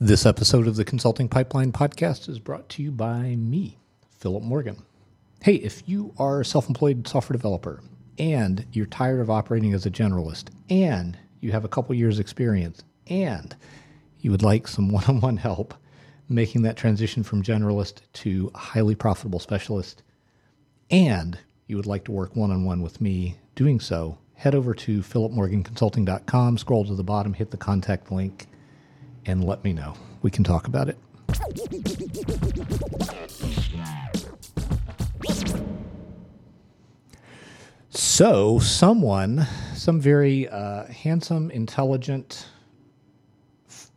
This 0.00 0.26
episode 0.26 0.66
of 0.66 0.74
the 0.74 0.84
Consulting 0.84 1.28
Pipeline 1.28 1.70
podcast 1.70 2.28
is 2.28 2.40
brought 2.40 2.68
to 2.70 2.82
you 2.82 2.90
by 2.90 3.36
me, 3.36 3.78
Philip 4.18 4.42
Morgan. 4.42 4.82
Hey, 5.40 5.54
if 5.54 5.84
you 5.86 6.12
are 6.18 6.40
a 6.40 6.44
self 6.44 6.66
employed 6.66 7.06
software 7.06 7.36
developer 7.36 7.80
and 8.18 8.66
you're 8.72 8.86
tired 8.86 9.20
of 9.20 9.30
operating 9.30 9.72
as 9.72 9.86
a 9.86 9.90
generalist 9.90 10.48
and 10.68 11.16
you 11.40 11.52
have 11.52 11.64
a 11.64 11.68
couple 11.68 11.94
years' 11.94 12.18
experience 12.18 12.82
and 13.06 13.54
you 14.18 14.32
would 14.32 14.42
like 14.42 14.66
some 14.66 14.88
one 14.88 15.04
on 15.04 15.20
one 15.20 15.36
help 15.36 15.74
making 16.28 16.62
that 16.62 16.76
transition 16.76 17.22
from 17.22 17.42
generalist 17.42 18.00
to 18.14 18.50
highly 18.54 18.96
profitable 18.96 19.38
specialist, 19.38 20.02
and 20.90 21.38
you 21.68 21.76
would 21.76 21.86
like 21.86 22.04
to 22.04 22.12
work 22.12 22.34
one 22.34 22.50
on 22.50 22.64
one 22.64 22.82
with 22.82 23.00
me 23.00 23.36
doing 23.54 23.78
so, 23.78 24.18
head 24.34 24.54
over 24.54 24.74
to 24.74 25.02
philipmorganconsulting.com, 25.02 26.58
scroll 26.58 26.84
to 26.84 26.94
the 26.94 27.04
bottom, 27.04 27.34
hit 27.34 27.50
the 27.50 27.56
contact 27.56 28.10
link, 28.10 28.48
and 29.26 29.44
let 29.44 29.64
me 29.64 29.72
know. 29.72 29.94
We 30.22 30.30
can 30.30 30.44
talk 30.44 30.66
about 30.66 30.88
it. 30.88 30.98
So, 37.90 38.58
someone, 38.58 39.46
some 39.74 40.00
very 40.00 40.48
uh, 40.48 40.86
handsome, 40.86 41.50
intelligent, 41.50 42.46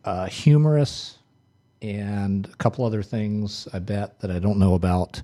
uh, 0.05 0.27
humorous, 0.27 1.17
and 1.81 2.47
a 2.47 2.55
couple 2.55 2.85
other 2.85 3.03
things 3.03 3.67
I 3.73 3.79
bet 3.79 4.19
that 4.19 4.31
I 4.31 4.39
don't 4.39 4.57
know 4.57 4.73
about, 4.73 5.21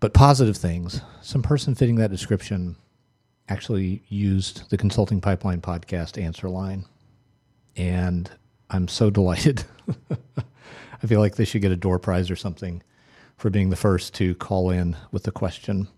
but 0.00 0.14
positive 0.14 0.56
things. 0.56 1.00
Some 1.22 1.42
person 1.42 1.74
fitting 1.74 1.96
that 1.96 2.10
description 2.10 2.76
actually 3.48 4.02
used 4.08 4.70
the 4.70 4.76
Consulting 4.76 5.20
Pipeline 5.20 5.60
podcast 5.60 6.22
answer 6.22 6.48
line. 6.48 6.84
And 7.78 8.30
I'm 8.68 8.88
so 8.88 9.08
delighted. 9.18 9.64
I 11.02 11.06
feel 11.06 11.20
like 11.20 11.36
they 11.36 11.46
should 11.46 11.62
get 11.62 11.72
a 11.72 11.76
door 11.76 11.98
prize 11.98 12.30
or 12.30 12.36
something 12.36 12.82
for 13.36 13.48
being 13.50 13.70
the 13.70 13.76
first 13.76 14.14
to 14.14 14.34
call 14.34 14.70
in 14.70 14.96
with 15.12 15.22
the 15.22 15.30
question. 15.30 15.88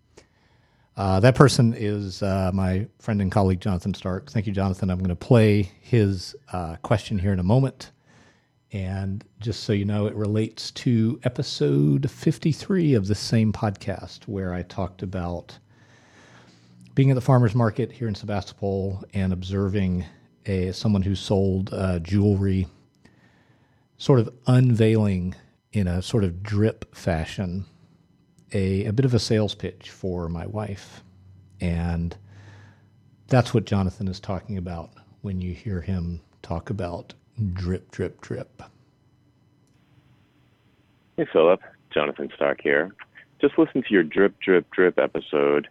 Uh, 0.97 1.19
that 1.21 1.35
person 1.35 1.73
is 1.73 2.23
uh, 2.23 2.51
my 2.53 2.87
friend 2.99 3.23
and 3.23 3.33
colleague, 3.33 3.61
Jonathan 3.61 3.95
Stark. 3.95 4.31
Thank 4.31 4.47
you, 4.47 4.53
Jonathan. 4.53 4.91
I'm 4.91 4.99
going 4.99 5.09
to 5.09 5.17
play 5.17 5.73
his 5.81 6.37
uh, 6.53 6.77
question 6.83 7.19
here 7.19 7.33
in 7.33 7.39
a 7.39 7.45
moment. 7.45 7.93
And 8.73 9.25
just 9.41 9.65
so 9.65 9.73
you 9.73 9.85
know, 9.85 10.07
it 10.07 10.15
relates 10.15 10.71
to 10.73 11.19
episode 11.25 12.11
53 12.11 12.95
of 12.95 13.07
the 13.07 13.15
same 13.15 13.53
podcast, 13.53 14.29
where 14.29 14.53
I 14.53 14.63
talked 14.63 15.03
about 15.03 15.59
being 16.95 17.11
at 17.11 17.15
the 17.15 17.21
farmer's 17.21 17.55
market 17.55 17.91
here 17.91 18.07
in 18.07 18.15
Sebastopol 18.15 19.03
and 19.15 19.33
observing 19.33 20.05
a 20.47 20.73
someone 20.73 21.03
who 21.03 21.15
sold 21.15 21.73
uh, 21.73 21.99
jewelry, 21.99 22.67
sort 23.99 24.21
of 24.21 24.31
unveiling 24.47 25.35
in 25.73 25.87
a 25.87 26.03
sort 26.03 26.25
of 26.25 26.43
drip 26.43 26.95
fashion 26.95 27.67
a, 28.53 28.85
a 28.87 28.93
bit 28.93 29.05
of 29.05 29.15
a 29.15 29.19
sales 29.19 29.55
pitch 29.55 29.91
for 29.91 30.29
my 30.29 30.47
wife. 30.47 31.03
And 31.61 32.17
that's 33.29 33.55
what 33.55 33.65
Jonathan 33.65 34.09
is 34.09 34.19
talking 34.19 34.57
about 34.57 34.91
when 35.23 35.41
you 35.41 35.55
hear 35.55 35.83
him 35.83 36.21
talk 36.43 36.71
about 36.71 37.15
drip, 37.53 37.91
drip, 37.91 38.21
drip. 38.21 38.63
Hey, 41.17 41.27
Philip. 41.33 41.61
Jonathan 41.93 42.31
Stark 42.35 42.61
here. 42.63 42.95
Just 43.41 43.59
listen 43.59 43.83
to 43.83 43.89
your 43.91 44.03
drip, 44.03 44.39
drip, 44.41 44.71
drip 44.71 44.99
episode, 44.99 45.69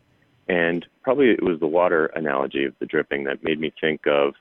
and 0.47 0.85
probably 1.03 1.29
it 1.29 1.43
was 1.43 1.59
the 1.59 1.67
water 1.67 2.07
analogy 2.07 2.65
of 2.65 2.73
the 2.79 2.85
dripping 2.85 3.23
that 3.23 3.43
made 3.43 3.59
me 3.59 3.71
think 3.79 4.05
of 4.05 4.33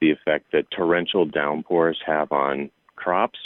the 0.00 0.10
effect 0.10 0.46
that 0.52 0.70
torrential 0.70 1.24
downpours 1.24 1.98
have 2.06 2.32
on 2.32 2.70
crops 2.96 3.38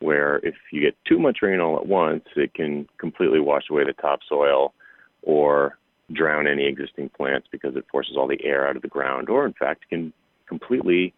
where 0.00 0.36
if 0.42 0.54
you 0.72 0.80
get 0.82 0.96
too 1.06 1.18
much 1.18 1.38
rain 1.42 1.60
all 1.60 1.76
at 1.76 1.86
once, 1.86 2.24
it 2.36 2.52
can 2.54 2.86
completely 2.98 3.40
wash 3.40 3.64
away 3.70 3.84
the 3.84 3.94
topsoil 3.94 4.74
or 5.22 5.78
drown 6.12 6.46
any 6.46 6.66
existing 6.66 7.08
plants 7.16 7.48
because 7.50 7.74
it 7.76 7.84
forces 7.90 8.14
all 8.16 8.28
the 8.28 8.42
air 8.44 8.68
out 8.68 8.76
of 8.76 8.82
the 8.82 8.88
ground, 8.88 9.28
or 9.28 9.46
in 9.46 9.54
fact, 9.54 9.88
can 9.88 10.12
completely 10.46 11.14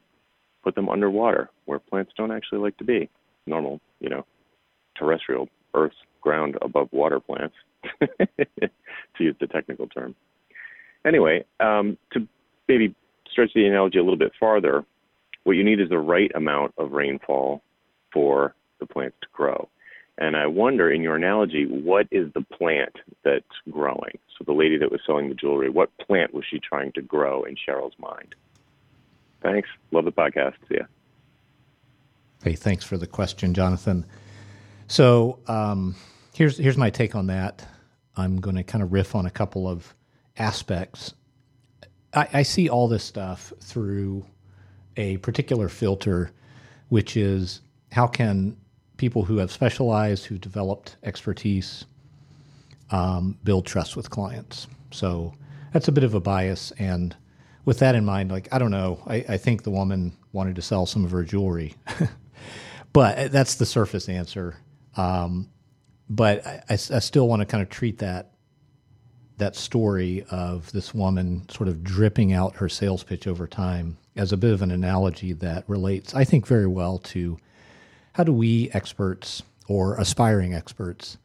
put 0.63 0.75
them 0.75 0.89
underwater 0.89 1.51
where 1.67 1.79
plants 1.79 2.13
don't 2.17 2.33
actually 2.33 2.59
like 2.59 2.77
to 2.77 2.85
be. 2.85 3.09
Normal, 3.47 3.81
you 4.01 4.09
know, 4.09 4.25
terrestrial, 4.97 5.49
earth, 5.75 5.93
ground 6.21 6.57
above 6.63 6.89
water 6.93 7.21
plants, 7.21 7.55
to 8.01 8.69
use 9.19 9.37
the 9.41 9.47
technical 9.47 9.87
term. 9.89 10.15
Anyway, 11.07 11.45
um, 11.61 11.97
to 12.13 12.27
maybe 12.69 12.95
stretch 13.39 13.55
the 13.55 13.67
analogy 13.67 13.99
a 13.99 14.03
little 14.03 14.19
bit 14.19 14.33
farther, 14.39 14.85
what 15.45 15.53
you 15.53 15.63
need 15.63 15.81
is 15.81 15.89
the 15.89 15.99
right 15.99 16.31
amount 16.35 16.75
of 16.77 16.91
rainfall 16.91 17.63
for 18.13 18.57
the 18.81 18.87
plants 18.87 19.17
to 19.23 19.29
grow. 19.33 19.69
And 20.19 20.37
I 20.37 20.49
wonder, 20.49 20.91
in 20.91 21.03
your 21.03 21.15
analogy, 21.15 21.67
what 21.67 22.09
is 22.11 22.33
the 22.33 22.41
plant 22.41 22.97
that's 23.25 23.45
growing? 23.71 24.19
So 24.37 24.45
the 24.45 24.53
lady 24.53 24.77
that 24.79 24.91
was 24.91 25.01
selling 25.07 25.29
the 25.29 25.37
jewelry, 25.37 25.71
what 25.71 25.97
plant 25.99 26.35
was 26.35 26.45
she 26.51 26.59
trying 26.59 26.91
to 26.93 27.03
grow 27.03 27.45
in 27.45 27.55
Cheryl's 27.55 27.95
mind? 28.01 28.35
Thanks. 29.41 29.69
Love 29.93 30.05
the 30.05 30.11
podcast. 30.11 30.55
See 30.69 30.79
ya. 30.79 30.87
Hey, 32.43 32.55
thanks 32.55 32.85
for 32.85 32.97
the 32.97 33.07
question, 33.07 33.55
Jonathan. 33.55 34.05
So 34.89 35.39
um, 35.47 35.95
here's 36.35 36.59
here's 36.59 36.77
my 36.77 36.91
take 36.91 37.15
on 37.15 37.29
that. 37.29 37.65
I'm 38.17 38.41
going 38.41 38.57
to 38.57 38.65
kind 38.65 38.83
of 38.83 38.93
riff 38.93 39.15
on 39.15 39.27
a 39.27 39.31
couple 39.31 39.69
of 39.69 39.95
aspects. 40.37 41.15
I, 42.15 42.29
I 42.33 42.43
see 42.43 42.69
all 42.69 42.89
this 42.89 43.05
stuff 43.05 43.53
through 43.61 44.25
a 44.97 45.17
particular 45.19 45.69
filter, 45.69 46.31
which 46.89 47.17
is 47.17 47.61
how 47.93 48.07
can 48.07 48.57
people 48.97 49.25
who 49.25 49.39
have 49.39 49.51
specialized, 49.51 50.27
who 50.27 50.39
developed 50.39 50.97
expertise, 51.03 51.85
um, 52.91 53.39
build 53.45 53.67
trust 53.67 53.97
with 53.97 54.11
clients. 54.11 54.67
So 54.91 55.35
that's 55.73 55.89
a 55.89 55.93
bit 55.93 56.05
of 56.05 56.15
a 56.15 56.21
bias. 56.21 56.73
And 56.79 57.17
with 57.65 57.79
that 57.79 57.95
in 57.95 58.05
mind, 58.05 58.31
like, 58.31 58.49
I 58.53 58.59
don't 58.59 58.71
know, 58.71 59.03
I, 59.07 59.25
I 59.29 59.37
think 59.37 59.63
the 59.63 59.71
woman 59.71 60.17
wanted 60.33 60.57
to 60.57 60.63
sell 60.63 60.87
some 60.87 61.05
of 61.05 61.11
her 61.11 61.23
jewelry, 61.23 61.75
but 62.93 63.31
that's 63.31 63.57
the 63.57 63.67
surface 63.67 64.09
answer. 64.09 64.57
Um, 64.97 65.51
but 66.11 66.47
I, 66.47 66.63
I, 66.71 66.73
I 66.73 66.77
still 66.77 67.29
want 67.29 67.41
to 67.41 67.47
kind 67.47 67.63
of 67.63 67.69
treat 67.69 67.99
that 67.99 68.33
that 69.39 69.57
story 69.57 70.25
of 70.31 70.71
this 70.73 70.93
woman 70.93 71.49
sort 71.49 71.69
of 71.69 71.83
dripping 71.83 72.33
out 72.33 72.57
her 72.57 72.69
sales 72.69 73.03
pitch 73.03 73.27
over 73.27 73.47
time 73.47 73.97
as 74.17 74.33
a 74.33 74.37
bit 74.37 74.53
of 74.53 74.63
an 74.63 74.71
analogy 74.71 75.33
that 75.33 75.65
relates, 75.69 76.15
I 76.15 76.25
think, 76.25 76.47
very 76.47 76.67
well 76.67 76.99
to 76.99 77.39
how 78.15 78.25
do 78.25 78.33
we 78.33 78.69
experts 78.73 79.43
or 79.69 79.97
aspiring 79.97 80.55
experts 80.55 81.19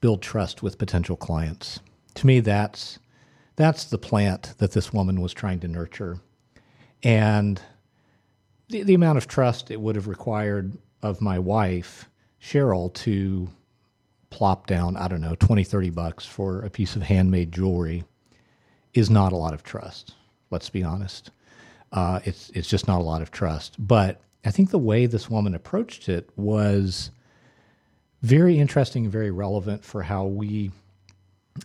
build 0.00 0.20
trust 0.20 0.62
with 0.62 0.78
potential 0.78 1.16
clients? 1.16 1.80
To 2.14 2.26
me, 2.26 2.40
that's 2.40 2.98
that's 3.56 3.84
the 3.84 3.98
plant 3.98 4.54
that 4.58 4.72
this 4.72 4.92
woman 4.92 5.20
was 5.20 5.32
trying 5.32 5.60
to 5.60 5.68
nurture, 5.68 6.18
and 7.04 7.60
the, 8.68 8.82
the 8.82 8.94
amount 8.94 9.18
of 9.18 9.28
trust 9.28 9.70
it 9.70 9.80
would 9.80 9.94
have 9.94 10.08
required 10.08 10.76
of 11.02 11.20
my 11.20 11.38
wife 11.38 12.08
Cheryl 12.42 12.92
to 12.94 13.48
plop 14.34 14.66
down, 14.66 14.96
I 14.96 15.06
don't 15.06 15.20
know, 15.20 15.36
20, 15.36 15.62
30 15.62 15.90
bucks 15.90 16.26
for 16.26 16.62
a 16.62 16.68
piece 16.68 16.96
of 16.96 17.02
handmade 17.02 17.52
jewelry 17.52 18.02
is 18.92 19.08
not 19.08 19.32
a 19.32 19.36
lot 19.36 19.54
of 19.54 19.62
trust. 19.62 20.14
Let's 20.50 20.68
be 20.68 20.82
honest. 20.82 21.30
Uh, 21.92 22.18
it's 22.24 22.50
it's 22.50 22.68
just 22.68 22.88
not 22.88 23.00
a 23.00 23.04
lot 23.04 23.22
of 23.22 23.30
trust. 23.30 23.76
But 23.78 24.20
I 24.44 24.50
think 24.50 24.70
the 24.70 24.78
way 24.78 25.06
this 25.06 25.30
woman 25.30 25.54
approached 25.54 26.08
it 26.08 26.28
was 26.34 27.12
very 28.22 28.58
interesting 28.58 29.04
and 29.04 29.12
very 29.12 29.30
relevant 29.30 29.84
for 29.84 30.02
how 30.02 30.24
we 30.24 30.72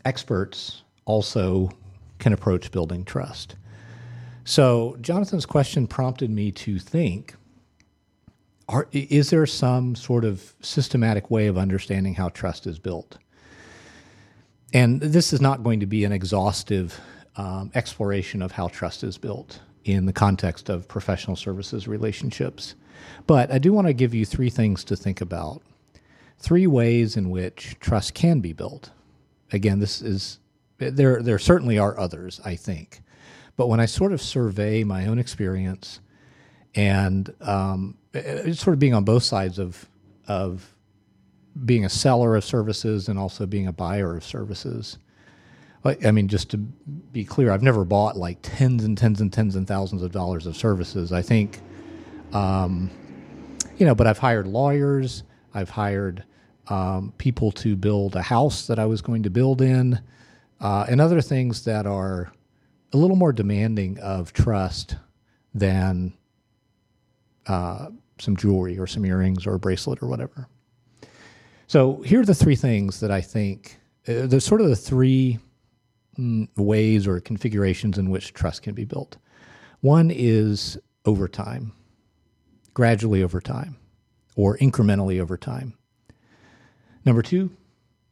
experts 0.05 0.83
also 1.05 1.71
can 2.19 2.33
approach 2.33 2.69
building 2.69 3.03
trust. 3.03 3.55
So, 4.43 4.95
Jonathan's 5.01 5.47
question 5.47 5.87
prompted 5.87 6.29
me 6.29 6.51
to 6.51 6.77
think 6.77 7.33
are, 8.69 8.87
is 8.91 9.31
there 9.31 9.45
some 9.47 9.95
sort 9.95 10.23
of 10.23 10.53
systematic 10.61 11.31
way 11.31 11.47
of 11.47 11.57
understanding 11.57 12.13
how 12.13 12.29
trust 12.29 12.67
is 12.67 12.77
built? 12.77 13.17
And 14.73 15.01
this 15.01 15.33
is 15.33 15.41
not 15.41 15.63
going 15.63 15.79
to 15.79 15.87
be 15.87 16.05
an 16.05 16.11
exhaustive 16.11 16.99
um, 17.35 17.71
exploration 17.73 18.43
of 18.43 18.51
how 18.51 18.67
trust 18.67 19.03
is 19.03 19.17
built 19.17 19.59
in 19.85 20.05
the 20.05 20.13
context 20.13 20.69
of 20.69 20.87
professional 20.87 21.35
services 21.35 21.87
relationships. 21.87 22.75
But 23.25 23.51
I 23.51 23.57
do 23.57 23.73
want 23.73 23.87
to 23.87 23.93
give 23.93 24.13
you 24.13 24.23
three 24.23 24.51
things 24.51 24.83
to 24.85 24.95
think 24.95 25.19
about. 25.19 25.63
Three 26.37 26.67
ways 26.67 27.17
in 27.17 27.31
which 27.31 27.75
trust 27.79 28.13
can 28.13 28.39
be 28.39 28.53
built. 28.53 28.91
Again, 29.51 29.79
this 29.79 30.01
is 30.01 30.39
there 30.77 31.21
there 31.21 31.39
certainly 31.39 31.79
are 31.79 31.99
others, 31.99 32.39
I 32.45 32.55
think. 32.55 33.01
But 33.57 33.67
when 33.67 33.79
I 33.79 33.87
sort 33.87 34.13
of 34.13 34.21
survey 34.21 34.83
my 34.83 35.07
own 35.07 35.17
experience 35.17 35.99
and 36.75 37.33
um, 37.41 37.97
sort 38.13 38.73
of 38.73 38.79
being 38.79 38.93
on 38.93 39.03
both 39.03 39.23
sides 39.23 39.59
of 39.59 39.87
of 40.27 40.73
being 41.65 41.85
a 41.85 41.89
seller 41.89 42.35
of 42.35 42.45
services 42.45 43.09
and 43.09 43.19
also 43.19 43.45
being 43.45 43.67
a 43.67 43.73
buyer 43.73 44.15
of 44.15 44.23
services, 44.23 44.97
I 45.85 46.11
mean, 46.11 46.27
just 46.27 46.51
to 46.51 46.57
be 46.57 47.25
clear, 47.25 47.51
I've 47.51 47.63
never 47.63 47.85
bought 47.85 48.17
like 48.17 48.39
tens 48.41 48.83
and 48.83 48.97
tens 48.97 49.21
and 49.21 49.31
tens 49.33 49.55
and 49.55 49.67
thousands 49.67 50.03
of 50.03 50.11
dollars 50.11 50.45
of 50.45 50.55
services. 50.57 51.11
I 51.11 51.21
think 51.21 51.59
Um, 52.33 52.91
you 53.77 53.85
know, 53.85 53.95
but 53.95 54.07
I've 54.07 54.19
hired 54.19 54.47
lawyers. 54.47 55.23
I've 55.53 55.69
hired 55.71 56.23
um, 56.67 57.13
people 57.17 57.51
to 57.53 57.75
build 57.75 58.15
a 58.15 58.21
house 58.21 58.67
that 58.67 58.77
I 58.77 58.85
was 58.85 59.01
going 59.01 59.23
to 59.23 59.29
build 59.31 59.61
in, 59.61 59.99
uh, 60.59 60.85
and 60.89 61.01
other 61.01 61.21
things 61.21 61.63
that 61.63 61.87
are 61.87 62.31
a 62.93 62.97
little 62.97 63.15
more 63.15 63.33
demanding 63.33 63.97
of 63.99 64.33
trust 64.33 64.97
than 65.55 66.13
uh, 67.47 67.89
some 68.19 68.35
jewelry 68.35 68.77
or 68.77 68.87
some 68.87 69.05
earrings 69.05 69.45
or 69.47 69.55
a 69.55 69.59
bracelet 69.59 70.01
or 70.01 70.07
whatever. 70.07 70.47
So 71.67 72.01
here 72.01 72.21
are 72.21 72.25
the 72.25 72.35
three 72.35 72.55
things 72.55 72.99
that 72.99 73.11
I 73.11 73.21
think. 73.21 73.79
Uh, 74.07 74.25
there's 74.25 74.45
sort 74.45 74.61
of 74.61 74.69
the 74.69 74.75
three 74.75 75.39
mm, 76.17 76.47
ways 76.57 77.07
or 77.07 77.19
configurations 77.19 77.97
in 77.97 78.09
which 78.09 78.33
trust 78.33 78.63
can 78.63 78.73
be 78.73 78.85
built. 78.85 79.17
One 79.81 80.11
is 80.11 80.77
over 81.05 81.27
time, 81.27 81.73
gradually 82.73 83.23
over 83.23 83.39
time, 83.39 83.77
or 84.35 84.57
incrementally 84.57 85.19
over 85.19 85.37
time. 85.37 85.75
Number 87.05 87.21
two, 87.21 87.51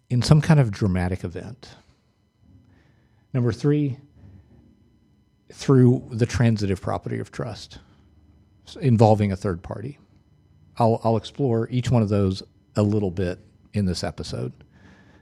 in 0.09 0.21
some 0.21 0.41
kind 0.41 0.59
of 0.59 0.71
dramatic 0.71 1.23
event. 1.23 1.75
Number 3.33 3.51
three, 3.51 3.97
through 5.51 6.07
the 6.11 6.25
transitive 6.25 6.81
property 6.81 7.19
of 7.19 7.31
trust 7.31 7.79
involving 8.75 9.31
a 9.31 9.35
third 9.35 9.63
party. 9.63 9.99
I'll, 10.77 10.99
I'll 11.03 11.17
explore 11.17 11.67
each 11.69 11.89
one 11.89 12.01
of 12.01 12.09
those 12.09 12.43
a 12.75 12.83
little 12.83 13.11
bit 13.11 13.39
in 13.73 13.85
this 13.85 14.03
episode, 14.03 14.53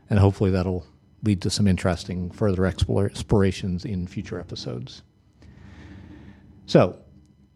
and 0.09 0.19
hopefully 0.19 0.51
that'll 0.51 0.85
lead 1.23 1.41
to 1.41 1.49
some 1.49 1.67
interesting 1.67 2.29
further 2.31 2.65
explorations 2.65 3.85
in 3.85 4.07
future 4.07 4.39
episodes. 4.39 5.01
So, 6.65 6.97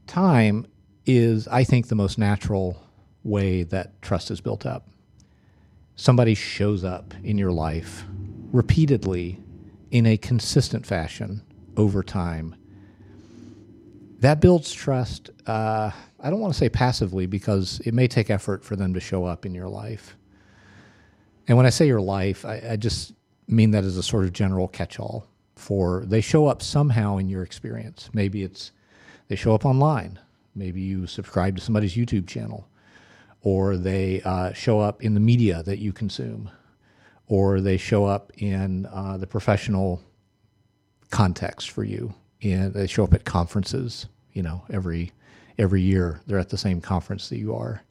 time 0.07 0.68
is, 1.06 1.47
I 1.47 1.63
think, 1.63 1.88
the 1.88 1.95
most 1.95 2.18
natural 2.18 2.81
way 3.24 3.63
that 3.63 4.01
trust 4.01 4.31
is 4.31 4.42
built 4.42 4.65
up. 4.65 4.88
Somebody 5.95 6.35
shows 6.35 6.83
up 6.83 7.13
in 7.24 7.38
your 7.38 7.51
life 7.51 8.06
repeatedly 8.51 9.39
in 9.92 10.06
a 10.06 10.18
consistent 10.18 10.85
fashion 10.85 11.44
over 11.75 12.03
time. 12.03 12.56
That 14.19 14.42
builds 14.42 14.71
trust. 14.71 15.30
Uh, 15.48 15.92
I 16.19 16.30
don't 16.30 16.39
want 16.39 16.54
to 16.54 16.57
say 16.57 16.69
passively 16.69 17.25
because 17.25 17.80
it 17.86 17.94
may 17.94 18.07
take 18.07 18.30
effort 18.30 18.63
for 18.63 18.75
them 18.75 18.94
to 18.94 19.00
show 19.00 19.25
up 19.25 19.45
in 19.45 19.54
your 19.54 19.69
life. 19.69 20.18
And 21.48 21.57
when 21.57 21.66
I 21.66 21.69
say 21.69 21.88
your 21.88 22.01
life, 22.01 22.45
I, 22.45 22.62
I 22.71 22.75
just 22.75 23.13
mean 23.48 23.71
that 23.71 23.83
as 23.83 23.98
a 23.98 24.04
sort 24.04 24.25
of 24.25 24.33
general 24.33 24.68
catch 24.68 25.00
all 25.00 25.25
for 25.60 26.06
they 26.06 26.21
show 26.21 26.48
up 26.48 26.62
somehow 26.62 27.18
in 27.18 27.30
your 27.30 27.44
experience. 27.44 28.10
Maybe 28.13 28.44
it's 28.44 28.71
they 29.27 29.36
show 29.36 29.54
up 29.54 29.66
online. 29.66 30.18
Maybe 30.56 30.81
you 30.81 31.06
subscribe 31.06 31.56
to 31.57 31.62
somebody's 31.62 31.95
YouTube 31.95 32.27
channel, 32.27 32.68
or 33.42 33.77
they 33.77 34.21
uh, 34.24 34.54
show 34.54 34.80
up 34.80 35.04
in 35.04 35.13
the 35.13 35.19
media 35.19 35.62
that 35.63 35.80
you 35.80 35.94
consume, 35.94 36.50
or 37.27 37.62
they 37.62 37.77
show 37.77 38.06
up 38.06 38.31
in 38.38 38.88
uh, 38.88 39.18
the 39.18 39.27
professional 39.27 40.01
context 41.12 41.69
for 41.69 41.83
you. 41.83 42.13
And 42.41 42.74
they 42.74 42.88
show 42.88 43.03
up 43.03 43.13
at 43.13 43.25
conferences. 43.25 44.07
You 44.33 44.44
know, 44.44 44.63
every 44.69 45.12
every 45.57 45.81
year 45.81 46.21
they're 46.27 46.39
at 46.39 46.50
the 46.50 46.57
same 46.57 46.80
conference 46.81 47.30
that 47.30 47.38
you 47.38 47.53
are, 47.56 47.83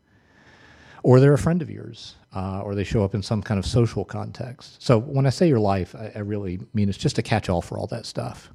or 1.03 1.21
they're 1.21 1.35
a 1.35 1.39
friend 1.39 1.61
of 1.61 1.71
yours, 1.71 2.17
uh, 2.35 2.62
or 2.62 2.75
they 2.75 2.85
show 2.85 3.05
up 3.05 3.15
in 3.15 3.23
some 3.23 3.43
kind 3.43 3.59
of 3.59 3.67
social 3.67 4.05
context. 4.05 4.83
So 4.83 4.99
when 4.99 5.27
I 5.27 5.31
say 5.31 5.49
your 5.49 5.59
life, 5.59 5.95
I, 5.95 6.12
I 6.15 6.19
really 6.21 6.61
mean 6.73 6.89
it's 6.89 6.97
just 6.97 7.19
a 7.19 7.23
catch-all 7.23 7.61
for 7.61 7.77
all 7.77 7.87
that 7.89 8.06
stuff 8.06 8.50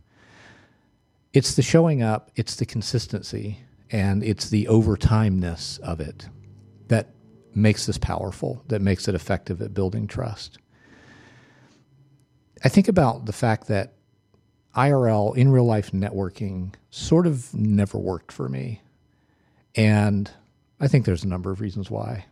it's 1.33 1.55
the 1.55 1.63
showing 1.63 2.03
up, 2.03 2.31
it's 2.35 2.55
the 2.55 2.65
consistency, 2.65 3.59
and 3.91 4.23
it's 4.23 4.49
the 4.49 4.65
overtimeness 4.65 5.79
of 5.79 5.99
it 5.99 6.27
that 6.87 7.09
makes 7.55 7.85
this 7.85 7.97
powerful, 7.97 8.63
that 8.67 8.81
makes 8.81 9.07
it 9.07 9.15
effective 9.15 9.61
at 9.61 9.73
building 9.73 10.07
trust. 10.07 10.59
I 12.63 12.69
think 12.69 12.87
about 12.87 13.25
the 13.25 13.33
fact 13.33 13.67
that 13.67 13.95
IRL, 14.75 15.35
in 15.35 15.51
real 15.51 15.65
life 15.65 15.91
networking, 15.91 16.73
sort 16.89 17.27
of 17.27 17.53
never 17.53 17.97
worked 17.97 18.31
for 18.31 18.49
me. 18.49 18.81
And 19.75 20.29
I 20.79 20.87
think 20.87 21.05
there's 21.05 21.23
a 21.23 21.27
number 21.27 21.51
of 21.51 21.61
reasons 21.61 21.89
why. 21.89 22.25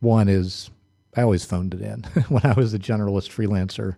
One 0.00 0.28
is 0.28 0.70
I 1.16 1.22
always 1.22 1.44
phoned 1.44 1.74
it 1.74 1.80
in 1.80 2.02
when 2.28 2.44
I 2.44 2.52
was 2.52 2.74
a 2.74 2.78
generalist 2.78 3.30
freelancer 3.30 3.96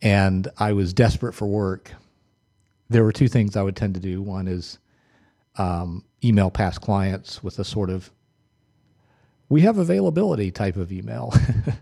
and 0.00 0.48
I 0.58 0.72
was 0.72 0.92
desperate 0.92 1.34
for 1.34 1.46
work 1.46 1.92
there 2.88 3.04
were 3.04 3.12
two 3.12 3.28
things 3.28 3.56
I 3.56 3.62
would 3.62 3.76
tend 3.76 3.94
to 3.94 4.00
do. 4.00 4.22
One 4.22 4.48
is 4.48 4.78
um, 5.56 6.04
email 6.24 6.50
past 6.50 6.80
clients 6.80 7.42
with 7.42 7.58
a 7.58 7.64
sort 7.64 7.90
of 7.90 8.10
we 9.50 9.62
have 9.62 9.78
availability 9.78 10.50
type 10.50 10.76
of 10.76 10.92
email. 10.92 11.32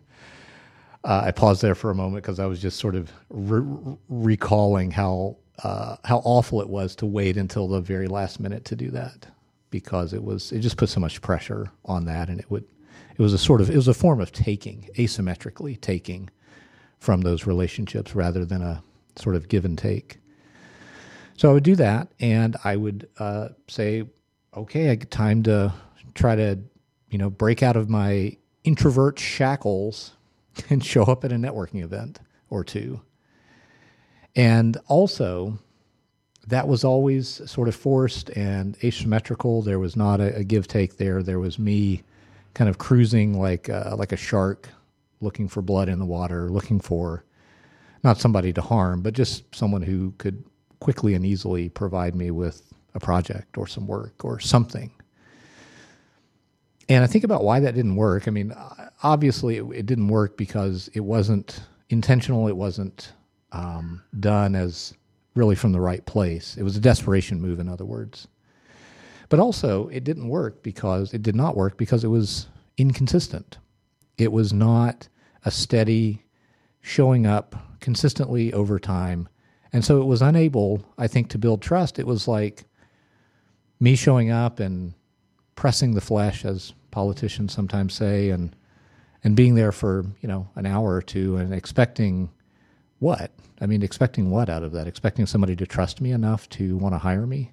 uh, 1.07 1.23
I 1.25 1.31
paused 1.31 1.63
there 1.63 1.77
for 1.77 1.91
a 1.91 1.95
moment 1.95 2.25
because 2.25 2.41
I 2.41 2.47
was 2.47 2.61
just 2.61 2.81
sort 2.81 2.97
of 2.97 3.13
re- 3.31 3.97
recalling 4.09 4.91
how 4.91 5.37
uh, 5.63 5.97
how 6.05 6.19
awful 6.25 6.61
it 6.61 6.69
was 6.69 6.95
to 6.97 7.07
wait 7.07 7.37
until 7.37 7.69
the 7.69 7.81
very 7.81 8.09
last 8.09 8.41
minute 8.41 8.65
to 8.67 8.77
do 8.77 8.91
that 8.91 9.27
because 9.71 10.13
it 10.13 10.23
was 10.23 10.51
it 10.51 10.59
just 10.61 10.77
put 10.77 10.89
so 10.89 11.01
much 11.01 11.23
pressure 11.23 11.71
on 11.85 12.05
that 12.07 12.29
and 12.29 12.41
it 12.41 12.51
would 12.51 12.65
it 13.13 13.23
was 13.23 13.33
a 13.33 13.39
sort 13.39 13.61
of 13.61 13.71
it 13.71 13.77
was 13.77 13.89
a 13.89 13.95
form 13.95 14.21
of 14.21 14.33
taking 14.33 14.89
asymmetrically 14.99 15.81
taking 15.81 16.29
from 16.99 17.21
those 17.21 17.47
relationships 17.47 18.17
rather 18.17 18.45
than 18.45 18.61
a 18.61 18.83
sort 19.15 19.37
of 19.37 19.49
give 19.49 19.65
and 19.65 19.79
take. 19.79 20.19
So 21.37 21.51
I 21.51 21.53
would 21.53 21.65
do 21.65 21.77
that, 21.77 22.09
and 22.19 22.57
I 22.65 22.77
would 22.77 23.09
uh, 23.19 23.51
say, 23.69 24.05
"Okay, 24.57 24.91
I 24.91 24.97
time 24.97 25.43
to 25.45 25.73
try 26.15 26.35
to, 26.35 26.59
you 27.11 27.19
know, 27.19 27.29
break 27.29 27.63
out 27.63 27.77
of 27.77 27.91
my 27.91 28.37
introvert 28.65 29.19
shackles 29.19 30.16
and 30.71 30.85
show 30.85 31.03
up 31.05 31.25
at 31.25 31.33
a 31.33 31.37
networking 31.37 31.83
event 31.83 32.21
or 32.51 32.65
two. 32.65 33.01
And 34.35 34.77
also, 34.87 35.59
that 36.47 36.69
was 36.69 36.85
always 36.85 37.49
sort 37.51 37.69
of 37.69 37.75
forced 37.75 38.31
and 38.31 38.77
asymmetrical. 38.85 39.63
There 39.63 39.79
was 39.79 39.97
not 39.97 40.21
a, 40.21 40.37
a 40.37 40.45
give 40.45 40.69
take 40.69 40.97
there. 40.97 41.23
There 41.23 41.41
was 41.41 41.59
me 41.59 42.03
kind 42.55 42.71
of 42.71 42.79
cruising 42.79 43.39
like 43.39 43.69
uh, 43.69 43.97
like 43.97 44.13
a 44.13 44.17
shark, 44.17 44.69
looking 45.21 45.49
for 45.49 45.63
blood 45.63 45.89
in 45.89 45.99
the 45.99 46.07
water, 46.07 46.51
looking 46.51 46.81
for 46.81 47.25
not 48.05 48.19
somebody 48.19 48.53
to 48.53 48.63
harm, 48.63 49.03
but 49.03 49.15
just 49.15 49.55
someone 49.55 49.83
who 49.83 50.13
could 50.19 50.45
quickly 50.81 51.15
and 51.15 51.25
easily 51.25 51.69
provide 51.69 52.15
me 52.15 52.31
with 52.31 52.73
a 52.95 53.01
project 53.01 53.59
or 53.59 53.67
some 53.67 53.87
work 53.87 54.25
or 54.25 54.39
something. 54.39 54.91
And 56.89 57.03
I 57.03 57.07
think 57.07 57.25
about 57.25 57.45
why 57.45 57.61
that 57.61 57.75
didn't 57.75 57.97
work. 57.97 58.29
I 58.29 58.31
mean, 58.31 58.55
obviously, 59.03 59.57
it, 59.57 59.65
it 59.75 59.87
didn't 59.87 60.09
work 60.09 60.37
because 60.37 60.89
it 60.95 61.01
wasn't 61.01 61.61
intentional. 61.89 62.49
It 62.49 62.57
wasn't 62.57 63.13
um, 63.53 64.03
done 64.19 64.55
as 64.55 64.95
really 65.35 65.57
from 65.57 65.73
the 65.73 65.81
right 65.81 66.05
place. 66.05 66.57
It 66.57 66.63
was 66.63 66.77
a 66.77 66.81
desperation 66.81 67.41
move, 67.41 67.59
in 67.59 67.69
other 67.69 67.85
words. 67.85 68.29
But 69.29 69.41
also, 69.41 69.89
it 69.89 70.05
didn't 70.05 70.29
work 70.29 70.63
because 70.63 71.13
it 71.13 71.23
did 71.23 71.35
not 71.35 71.57
work 71.57 71.77
because 71.77 72.05
it 72.05 72.09
was 72.09 72.47
inconsistent. 72.79 73.59
It 74.17 74.31
was 74.31 74.53
not 74.53 75.09
a 75.45 75.51
steady 75.51 76.25
showing 76.81 77.27
up 77.27 77.57
consistently 77.81 78.53
over 78.53 78.79
time 78.79 79.29
and 79.77 79.85
so 79.85 80.01
it 80.01 80.07
was 80.07 80.23
unable, 80.23 80.83
I 80.97 81.07
think, 81.07 81.29
to 81.29 81.39
build 81.39 81.61
trust. 81.61 81.99
It 81.99 82.07
was 82.07 82.27
like 82.27 82.65
me 83.79 83.95
showing 83.95 84.31
up 84.31 84.59
and 84.59 84.95
pressing 85.57 85.95
the 85.95 86.01
flesh, 86.01 86.45
as 86.45 86.73
politicians 86.91 87.53
sometimes 87.53 87.95
say, 87.95 88.31
and 88.31 88.55
and 89.25 89.35
being 89.35 89.57
there 89.57 89.73
for 89.73 90.05
you 90.21 90.29
know 90.29 90.49
an 90.55 90.67
hour 90.67 90.95
or 90.95 91.03
two 91.03 91.37
and 91.37 91.53
expecting 91.53 92.31
what? 93.01 93.33
I 93.61 93.67
mean, 93.67 93.83
expecting 93.83 94.31
what 94.31 94.49
out 94.49 94.63
of 94.63 94.73
that? 94.73 94.87
Expecting 94.87 95.27
somebody 95.27 95.57
to 95.57 95.67
trust 95.67 96.01
me 96.01 96.13
enough 96.13 96.49
to 96.51 96.77
want 96.77 96.95
to 96.95 96.99
hire 96.99 97.27
me? 97.27 97.53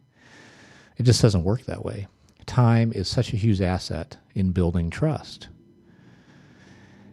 It 0.97 1.03
just 1.03 1.21
doesn't 1.21 1.43
work 1.43 1.65
that 1.65 1.83
way. 1.83 2.07
Time 2.45 2.91
is 2.93 3.07
such 3.07 3.33
a 3.33 3.37
huge 3.37 3.61
asset 3.61 4.17
in 4.35 4.51
building 4.51 4.89
trust. 4.89 5.47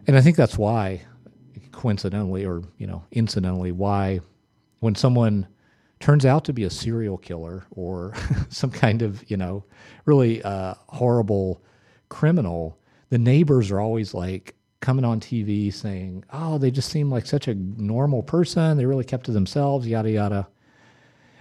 And 0.06 0.16
I 0.16 0.20
think 0.20 0.36
that's 0.36 0.58
why, 0.58 1.02
coincidentally 1.72 2.44
or 2.44 2.62
you 2.78 2.86
know 2.86 3.04
incidentally, 3.12 3.72
why 3.72 4.20
when 4.80 4.94
someone 4.94 5.46
turns 6.00 6.24
out 6.24 6.44
to 6.46 6.52
be 6.52 6.64
a 6.64 6.70
serial 6.70 7.18
killer 7.18 7.64
or 7.70 8.14
some 8.48 8.70
kind 8.70 9.02
of, 9.02 9.22
you 9.30 9.36
know, 9.36 9.64
really 10.06 10.42
uh, 10.42 10.74
horrible 10.88 11.62
criminal, 12.08 12.78
the 13.10 13.18
neighbors 13.18 13.70
are 13.70 13.80
always 13.80 14.14
like 14.14 14.54
coming 14.80 15.04
on 15.04 15.20
TV 15.20 15.72
saying, 15.72 16.24
oh, 16.32 16.58
they 16.58 16.70
just 16.70 16.90
seem 16.90 17.10
like 17.10 17.26
such 17.26 17.48
a 17.48 17.54
normal 17.54 18.22
person. 18.22 18.76
They 18.76 18.86
really 18.86 19.04
kept 19.04 19.26
to 19.26 19.32
themselves, 19.32 19.86
yada, 19.86 20.10
yada. 20.10 20.48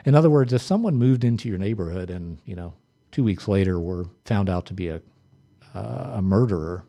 In 0.06 0.14
other 0.14 0.30
words, 0.30 0.54
if 0.54 0.62
someone 0.62 0.96
moved 0.96 1.24
into 1.24 1.48
your 1.48 1.58
neighborhood 1.58 2.10
and, 2.10 2.40
you 2.46 2.56
know, 2.56 2.74
two 3.12 3.24
weeks 3.24 3.48
later 3.48 3.80
were 3.80 4.06
found 4.26 4.50
out 4.50 4.66
to 4.68 4.74
be 4.74 4.90
a, 4.90 5.02
uh, 5.74 6.12
a 6.16 6.22
murderer, 6.22 6.84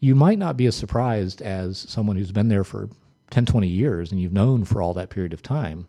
you 0.00 0.14
might 0.14 0.38
not 0.38 0.56
be 0.56 0.66
as 0.66 0.76
surprised 0.76 1.40
as 1.40 1.78
someone 1.78 2.16
who's 2.16 2.32
been 2.32 2.48
there 2.48 2.64
for 2.64 2.90
10, 3.30 3.46
20 3.46 3.66
years 3.66 4.12
and 4.12 4.20
you've 4.20 4.32
known 4.32 4.64
for 4.64 4.82
all 4.82 4.92
that 4.94 5.10
period 5.10 5.32
of 5.32 5.42
time. 5.42 5.86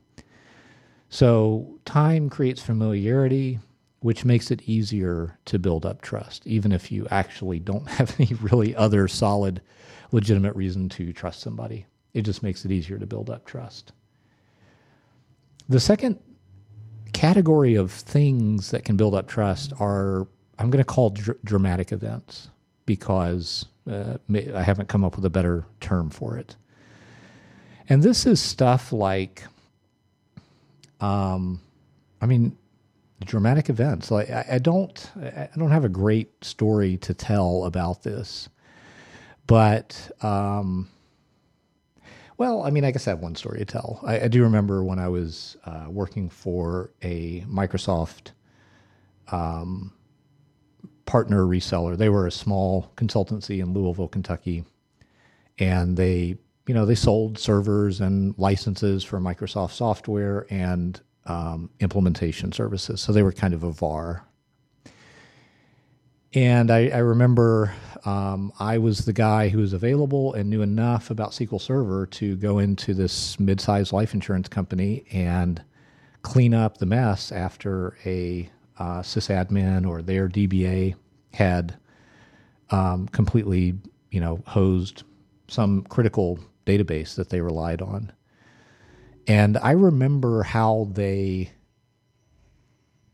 So 1.15 1.79
time 1.85 2.29
creates 2.29 2.61
familiarity, 2.61 3.59
which 4.01 4.25
makes 4.25 4.51
it 4.51 4.61
easier 4.63 5.39
to 5.45 5.57
build 5.57 5.85
up 5.85 6.01
trust, 6.01 6.45
even 6.45 6.73
if 6.73 6.91
you 6.91 7.07
actually 7.09 7.57
don't 7.57 7.87
have 7.89 8.19
any 8.19 8.33
really 8.41 8.75
other 8.75 9.07
solid, 9.07 9.61
legitimate 10.11 10.53
reason 10.57 10.89
to 10.89 11.13
trust 11.13 11.39
somebody. 11.39 11.85
It 12.13 12.23
just 12.23 12.43
makes 12.43 12.65
it 12.65 12.71
easier 12.73 12.99
to 12.99 13.05
build 13.05 13.29
up 13.29 13.45
trust. 13.45 13.93
The 15.69 15.79
second 15.79 16.19
category 17.13 17.75
of 17.75 17.93
things 17.93 18.71
that 18.71 18.83
can 18.83 18.97
build 18.97 19.15
up 19.15 19.29
trust 19.29 19.71
are 19.79 20.27
I'm 20.59 20.69
going 20.69 20.83
to 20.83 20.83
call 20.83 21.11
dr- 21.11 21.41
dramatic 21.45 21.93
events 21.93 22.49
because 22.85 23.67
uh, 23.89 24.17
I 24.53 24.63
haven't 24.63 24.89
come 24.89 25.05
up 25.05 25.15
with 25.15 25.23
a 25.23 25.29
better 25.29 25.65
term 25.79 26.09
for 26.09 26.37
it. 26.37 26.57
And 27.87 28.03
this 28.03 28.25
is 28.25 28.41
stuff 28.41 28.91
like, 28.91 29.43
um, 30.99 31.61
I 32.21 32.25
mean, 32.25 32.57
dramatic 33.23 33.69
events. 33.69 34.11
Like 34.11 34.29
I, 34.29 34.45
I 34.53 34.59
don't, 34.59 35.11
I 35.15 35.49
don't 35.57 35.71
have 35.71 35.85
a 35.85 35.89
great 35.89 36.43
story 36.43 36.97
to 36.97 37.13
tell 37.13 37.65
about 37.65 38.03
this, 38.03 38.49
but 39.47 40.11
um, 40.21 40.89
well, 42.37 42.63
I 42.63 42.69
mean, 42.69 42.83
I 42.83 42.91
guess 42.91 43.07
I 43.07 43.11
have 43.11 43.19
one 43.19 43.35
story 43.35 43.59
to 43.59 43.65
tell. 43.65 44.01
I, 44.05 44.21
I 44.21 44.27
do 44.27 44.43
remember 44.43 44.83
when 44.83 44.99
I 44.99 45.07
was 45.07 45.55
uh, 45.65 45.85
working 45.87 46.29
for 46.29 46.91
a 47.01 47.41
Microsoft 47.41 48.31
um, 49.31 49.93
partner 51.05 51.43
reseller. 51.43 51.97
They 51.97 52.09
were 52.09 52.27
a 52.27 52.31
small 52.31 52.91
consultancy 52.97 53.61
in 53.61 53.73
Louisville, 53.73 54.09
Kentucky, 54.09 54.65
and 55.57 55.95
they, 55.95 56.37
you 56.67 56.73
know, 56.73 56.85
they 56.85 56.95
sold 56.95 57.37
servers 57.37 58.01
and 58.01 58.33
licenses 58.37 59.03
for 59.03 59.19
Microsoft 59.19 59.71
software 59.71 60.47
and 60.49 60.99
um, 61.25 61.69
implementation 61.79 62.51
services. 62.51 63.01
So 63.01 63.11
they 63.11 63.23
were 63.23 63.31
kind 63.31 63.53
of 63.53 63.63
a 63.63 63.71
VAR. 63.71 64.25
And 66.33 66.69
I, 66.69 66.89
I 66.89 66.97
remember 66.97 67.73
um, 68.03 68.51
I 68.59 68.77
was 68.77 69.05
the 69.05 69.13
guy 69.13 69.49
who 69.49 69.59
was 69.59 69.73
available 69.73 70.33
and 70.33 70.49
knew 70.49 70.61
enough 70.61 71.09
about 71.09 71.31
SQL 71.31 71.61
Server 71.61 72.05
to 72.07 72.35
go 72.35 72.59
into 72.59 72.93
this 72.93 73.39
mid-sized 73.39 73.93
life 73.93 74.13
insurance 74.13 74.49
company 74.49 75.05
and 75.11 75.63
clean 76.23 76.53
up 76.53 76.77
the 76.77 76.85
mess 76.85 77.31
after 77.31 77.95
a 78.05 78.49
uh, 78.77 78.99
sysadmin 78.99 79.87
or 79.87 80.01
their 80.01 80.27
DBA 80.27 80.95
had 81.33 81.77
um, 82.71 83.07
completely, 83.07 83.75
you 84.11 84.19
know, 84.19 84.43
hosed 84.45 85.03
some 85.47 85.83
critical 85.83 86.39
database 86.65 87.15
that 87.15 87.29
they 87.29 87.41
relied 87.41 87.81
on. 87.81 88.11
And 89.27 89.57
I 89.57 89.71
remember 89.71 90.43
how 90.43 90.87
they 90.91 91.51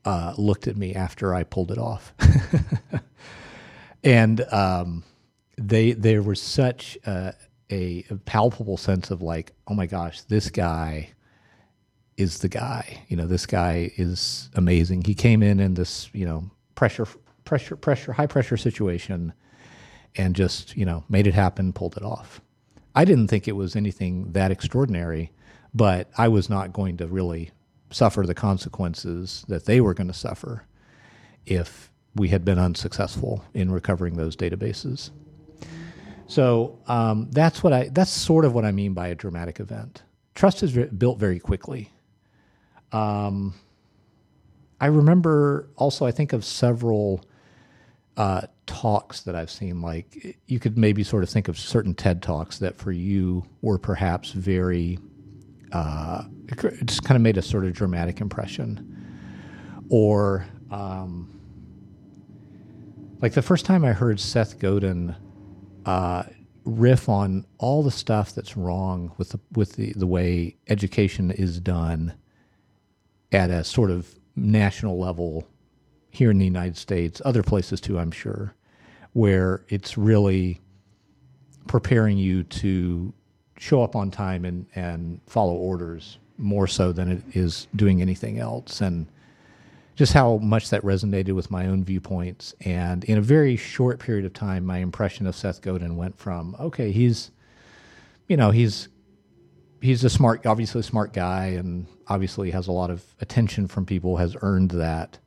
uh, 0.03 0.33
looked 0.37 0.67
at 0.67 0.75
me 0.75 0.95
after 0.95 1.33
I 1.33 1.43
pulled 1.43 1.71
it 1.71 1.77
off. 1.77 2.13
and 4.03 4.41
um, 4.51 5.03
they 5.57 5.91
there 5.93 6.21
was 6.21 6.41
such 6.41 6.97
a, 7.05 7.33
a, 7.69 8.03
palpable 8.25 8.77
sense 8.77 9.11
of 9.11 9.21
like, 9.21 9.53
oh 9.67 9.73
my 9.73 9.85
gosh, 9.85 10.21
this 10.21 10.49
guy 10.49 11.11
is 12.17 12.39
the 12.39 12.49
guy. 12.49 13.03
You 13.07 13.17
know, 13.17 13.27
this 13.27 13.45
guy 13.45 13.91
is 13.97 14.49
amazing. 14.55 15.03
He 15.03 15.13
came 15.13 15.43
in 15.43 15.59
in 15.59 15.75
this 15.75 16.09
you 16.13 16.25
know 16.25 16.49
pressure 16.75 17.07
pressure 17.45 17.75
pressure 17.75 18.13
high 18.13 18.27
pressure 18.27 18.57
situation 18.57 19.33
and 20.15 20.35
just 20.35 20.75
you 20.75 20.85
know 20.85 21.03
made 21.09 21.27
it 21.27 21.33
happen, 21.33 21.73
pulled 21.73 21.95
it 21.97 22.03
off. 22.03 22.41
I 22.95 23.05
didn't 23.05 23.27
think 23.27 23.47
it 23.47 23.55
was 23.55 23.75
anything 23.75 24.31
that 24.33 24.51
extraordinary, 24.51 25.31
but 25.73 26.09
I 26.17 26.27
was 26.27 26.49
not 26.49 26.73
going 26.73 26.97
to 26.97 27.07
really 27.07 27.51
suffer 27.89 28.25
the 28.25 28.33
consequences 28.33 29.45
that 29.47 29.65
they 29.65 29.81
were 29.81 29.93
going 29.93 30.07
to 30.07 30.13
suffer 30.13 30.65
if 31.45 31.91
we 32.15 32.29
had 32.29 32.43
been 32.43 32.59
unsuccessful 32.59 33.45
in 33.53 33.71
recovering 33.71 34.15
those 34.15 34.35
databases. 34.35 35.11
So 36.27 36.79
um, 36.87 37.27
that's 37.31 37.61
what 37.63 37.73
I. 37.73 37.89
That's 37.89 38.11
sort 38.11 38.45
of 38.45 38.53
what 38.53 38.63
I 38.63 38.71
mean 38.71 38.93
by 38.93 39.09
a 39.09 39.15
dramatic 39.15 39.59
event. 39.59 40.03
Trust 40.33 40.63
is 40.63 40.71
built 40.71 41.19
very 41.19 41.39
quickly. 41.39 41.89
Um, 42.91 43.53
I 44.79 44.87
remember 44.87 45.67
also. 45.75 46.05
I 46.05 46.11
think 46.11 46.31
of 46.31 46.45
several 46.45 47.23
uh, 48.15 48.41
talks 48.71 49.21
that 49.21 49.35
I've 49.35 49.51
seen. 49.51 49.81
Like 49.81 50.37
you 50.47 50.59
could 50.59 50.77
maybe 50.77 51.03
sort 51.03 51.23
of 51.23 51.29
think 51.29 51.47
of 51.47 51.59
certain 51.59 51.93
TED 51.93 52.21
talks 52.21 52.59
that 52.59 52.77
for 52.77 52.91
you 52.91 53.43
were 53.61 53.77
perhaps 53.77 54.31
very. 54.31 54.97
Uh, 55.71 56.23
just 56.85 57.03
kind 57.03 57.15
of 57.15 57.21
made 57.21 57.37
a 57.37 57.41
sort 57.41 57.65
of 57.65 57.73
dramatic 57.73 58.21
impression, 58.21 59.85
or. 59.89 60.45
Um, 60.71 61.37
like 63.21 63.33
the 63.33 63.41
first 63.41 63.65
time 63.65 63.85
I 63.85 63.91
heard 63.91 64.19
Seth 64.19 64.57
Godin 64.57 65.15
uh, 65.85 66.23
riff 66.65 67.09
on 67.09 67.45
all 67.57 67.83
the 67.83 67.91
stuff 67.91 68.33
that's 68.33 68.57
wrong 68.57 69.11
with 69.17 69.29
the 69.29 69.39
with 69.53 69.73
the, 69.73 69.93
the 69.93 70.07
way 70.07 70.57
education 70.67 71.31
is 71.31 71.59
done 71.59 72.13
at 73.31 73.49
a 73.49 73.63
sort 73.63 73.91
of 73.91 74.15
national 74.35 74.99
level 74.99 75.47
here 76.09 76.31
in 76.31 76.37
the 76.37 76.45
United 76.45 76.77
States, 76.77 77.21
other 77.23 77.41
places 77.41 77.79
too, 77.79 77.97
I'm 77.97 78.11
sure, 78.11 78.53
where 79.13 79.63
it's 79.69 79.97
really 79.97 80.61
preparing 81.67 82.17
you 82.17 82.43
to 82.43 83.13
show 83.57 83.83
up 83.83 83.95
on 83.95 84.09
time 84.09 84.45
and, 84.45 84.65
and 84.75 85.19
follow 85.27 85.53
orders 85.53 86.17
more 86.37 86.67
so 86.67 86.91
than 86.91 87.11
it 87.11 87.23
is 87.33 87.67
doing 87.75 88.01
anything 88.01 88.39
else. 88.39 88.81
And 88.81 89.07
just 89.95 90.13
how 90.13 90.37
much 90.37 90.69
that 90.69 90.81
resonated 90.81 91.33
with 91.33 91.51
my 91.51 91.67
own 91.67 91.83
viewpoints. 91.83 92.55
And 92.61 93.03
in 93.03 93.17
a 93.17 93.21
very 93.21 93.55
short 93.55 93.99
period 93.99 94.25
of 94.25 94.33
time, 94.33 94.65
my 94.65 94.79
impression 94.79 95.27
of 95.27 95.35
Seth 95.35 95.61
Godin 95.61 95.95
went 95.95 96.17
from 96.17 96.55
okay, 96.59 96.91
he's, 96.91 97.31
you 98.27 98.37
know, 98.37 98.51
he's 98.51 98.87
he's 99.81 100.03
a 100.03 100.09
smart, 100.09 100.45
obviously 100.45 100.79
a 100.79 100.83
smart 100.83 101.13
guy, 101.13 101.47
and 101.47 101.85
obviously 102.07 102.51
has 102.51 102.67
a 102.67 102.71
lot 102.71 102.89
of 102.89 103.03
attention 103.19 103.67
from 103.67 103.85
people, 103.85 104.17
has 104.17 104.35
earned 104.41 104.71
that. 104.71 105.19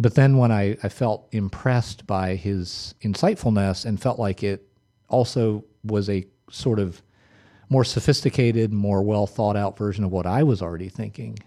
But 0.00 0.14
then 0.14 0.38
when 0.38 0.50
I, 0.50 0.76
I 0.82 0.88
felt 0.88 1.28
impressed 1.30 2.06
by 2.06 2.34
his 2.36 2.94
insightfulness 3.02 3.84
and 3.84 4.00
felt 4.00 4.18
like 4.18 4.42
it 4.42 4.66
also 5.08 5.64
was 5.84 6.08
a 6.08 6.26
sort 6.50 6.78
of 6.78 7.02
more 7.68 7.84
sophisticated, 7.84 8.72
more 8.72 9.02
well 9.02 9.26
thought 9.26 9.56
out 9.56 9.76
version 9.76 10.04
of 10.04 10.10
what 10.10 10.26
I 10.26 10.42
was 10.42 10.62
already 10.62 10.88
thinking 10.88 11.38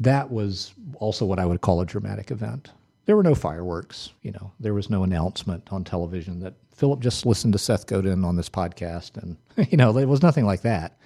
that 0.00 0.30
was 0.30 0.72
also 0.96 1.26
what 1.26 1.38
I 1.38 1.44
would 1.44 1.60
call 1.60 1.80
a 1.80 1.86
dramatic 1.86 2.30
event. 2.30 2.70
There 3.04 3.16
were 3.16 3.22
no 3.22 3.34
fireworks, 3.34 4.12
you 4.22 4.32
know, 4.32 4.52
there 4.58 4.74
was 4.74 4.88
no 4.88 5.04
announcement 5.04 5.68
on 5.70 5.84
television 5.84 6.40
that 6.40 6.54
Philip 6.74 7.00
just 7.00 7.26
listened 7.26 7.52
to 7.52 7.58
Seth 7.58 7.86
Godin 7.86 8.24
on 8.24 8.36
this 8.36 8.48
podcast. 8.48 9.22
And, 9.22 9.36
you 9.70 9.76
know, 9.76 9.92
there 9.92 10.08
was 10.08 10.22
nothing 10.22 10.46
like 10.46 10.62
that. 10.62 10.98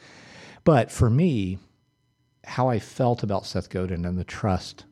But 0.63 0.91
for 0.91 1.11
me, 1.11 1.59
how 2.45 2.69
I 2.69 2.79
felt 2.79 3.23
about 3.23 3.47
Seth 3.47 3.69
Godin 3.69 4.05
and 4.05 4.19
the 4.19 4.25
trust 4.25 4.85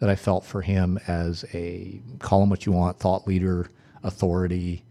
that 0.00 0.10
I 0.10 0.16
felt 0.16 0.44
for 0.44 0.62
him 0.62 0.98
as 1.06 1.44
a 1.54 2.00
call 2.18 2.42
him 2.42 2.50
what 2.50 2.66
you 2.66 2.72
want, 2.72 2.98
thought 2.98 3.26
leader, 3.26 3.70
authority, 4.02 4.84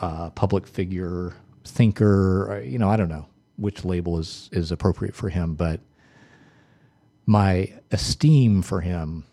uh, 0.00 0.30
public 0.30 0.66
figure, 0.66 1.34
thinker, 1.64 2.62
you 2.66 2.78
know, 2.78 2.88
I 2.88 2.96
don't 2.96 3.08
know 3.08 3.26
which 3.56 3.84
label 3.84 4.18
is, 4.18 4.48
is 4.52 4.72
appropriate 4.72 5.14
for 5.14 5.28
him, 5.28 5.54
but 5.54 5.80
my 7.26 7.72
esteem 7.92 8.62
for 8.62 8.80
him 8.80 9.24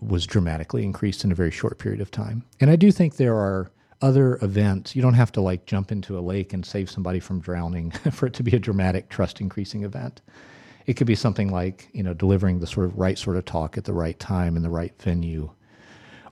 was 0.00 0.26
dramatically 0.26 0.84
increased 0.84 1.24
in 1.24 1.32
a 1.32 1.34
very 1.34 1.50
short 1.50 1.78
period 1.78 2.00
of 2.00 2.10
time. 2.10 2.44
And 2.60 2.70
I 2.70 2.76
do 2.76 2.90
think 2.90 3.16
there 3.16 3.36
are 3.36 3.70
other 4.02 4.38
events. 4.42 4.96
You 4.96 5.02
don't 5.02 5.14
have 5.14 5.32
to 5.32 5.40
like 5.40 5.66
jump 5.66 5.92
into 5.92 6.18
a 6.18 6.20
lake 6.20 6.52
and 6.52 6.64
save 6.64 6.90
somebody 6.90 7.20
from 7.20 7.40
drowning 7.40 7.90
for 8.12 8.26
it 8.26 8.34
to 8.34 8.42
be 8.42 8.56
a 8.56 8.58
dramatic 8.58 9.08
trust 9.08 9.40
increasing 9.40 9.84
event. 9.84 10.22
It 10.86 10.94
could 10.94 11.06
be 11.06 11.14
something 11.14 11.50
like, 11.50 11.88
you 11.92 12.02
know, 12.02 12.14
delivering 12.14 12.60
the 12.60 12.66
sort 12.66 12.86
of 12.86 12.98
right 12.98 13.18
sort 13.18 13.36
of 13.36 13.44
talk 13.44 13.78
at 13.78 13.84
the 13.84 13.92
right 13.92 14.18
time 14.18 14.56
in 14.56 14.62
the 14.62 14.70
right 14.70 14.92
venue. 15.00 15.50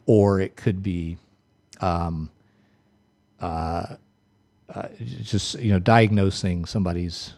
Or 0.07 0.41
it 0.41 0.57
could 0.57 0.83
be 0.83 1.19
um, 1.81 2.31
uh, 3.41 3.97
uh, 4.75 4.89
just, 5.23 5.59
you 5.61 5.73
know, 5.73 5.79
diagnosing 5.79 6.65
somebody's 6.65 7.35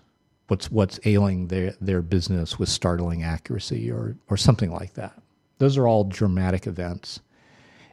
what's 0.51 0.71
what's 0.71 0.99
ailing 1.05 1.47
their 1.47 1.75
their 1.81 2.03
business 2.03 2.59
with 2.59 2.69
startling 2.69 3.23
accuracy 3.23 3.91
or 3.91 4.17
or 4.29 4.37
something 4.37 4.73
like 4.73 4.95
that. 4.95 5.21
Those 5.59 5.77
are 5.77 5.87
all 5.87 6.05
dramatic 6.05 6.67
events, 6.67 7.21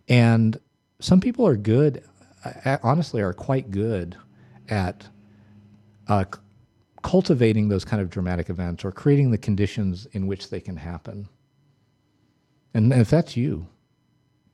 and 0.09 0.59
some 1.00 1.21
people 1.21 1.47
are 1.47 1.55
good. 1.55 2.03
Honestly, 2.81 3.21
are 3.21 3.33
quite 3.33 3.71
good 3.71 4.15
at 4.69 5.07
uh, 6.07 6.25
cultivating 7.04 7.70
those 7.70 7.86
kind 7.86 8.01
of 8.01 8.10
dramatic 8.10 8.50
events 8.50 8.84
or 8.84 8.92
creating 8.92 9.32
the 9.32 9.38
conditions 9.38 10.08
in 10.12 10.27
which 10.27 10.50
they 10.50 10.60
can 10.60 10.77
happen. 10.77 11.27
And 12.74 12.94
if 12.94 13.10
that's 13.10 13.38
you, 13.38 13.68